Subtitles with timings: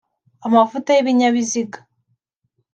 [0.45, 1.79] amavuta y’ibinyabiziga